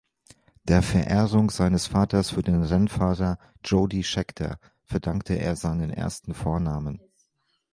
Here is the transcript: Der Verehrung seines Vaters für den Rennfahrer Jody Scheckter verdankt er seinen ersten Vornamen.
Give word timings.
Der 0.63 0.81
Verehrung 0.81 1.51
seines 1.51 1.85
Vaters 1.85 2.31
für 2.31 2.41
den 2.41 2.63
Rennfahrer 2.63 3.37
Jody 3.63 4.03
Scheckter 4.03 4.57
verdankt 4.83 5.29
er 5.29 5.55
seinen 5.55 5.91
ersten 5.91 6.33
Vornamen. 6.33 6.99